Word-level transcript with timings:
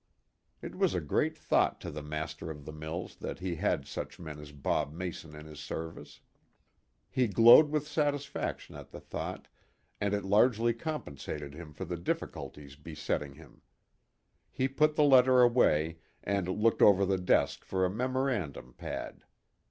It 0.63 0.73
was 0.73 0.95
a 0.95 0.99
great 0.99 1.37
thought 1.37 1.79
to 1.81 1.91
the 1.91 2.01
master 2.01 2.49
of 2.49 2.65
the 2.65 2.71
mills 2.73 3.17
that 3.17 3.37
he 3.37 3.57
had 3.57 3.85
such 3.85 4.17
men 4.17 4.39
as 4.39 4.51
Bob 4.51 4.91
Mason 4.91 5.35
in 5.35 5.45
his 5.45 5.59
service. 5.59 6.21
He 7.07 7.27
glowed 7.27 7.69
with 7.69 7.87
satisfaction 7.87 8.73
at 8.75 8.89
the 8.89 8.99
thought, 8.99 9.47
and 9.99 10.15
it 10.15 10.25
largely 10.25 10.73
compensated 10.73 11.53
him 11.53 11.71
for 11.71 11.85
the 11.85 11.97
difficulties 11.97 12.75
besetting 12.75 13.35
him. 13.35 13.61
He 14.49 14.67
put 14.67 14.95
the 14.95 15.03
letter 15.03 15.39
away, 15.41 15.99
and 16.23 16.47
looked 16.47 16.81
over 16.81 17.05
the 17.05 17.19
desk 17.19 17.63
for 17.63 17.85
a 17.85 17.89
memorandum 17.91 18.73
pad. 18.79 19.23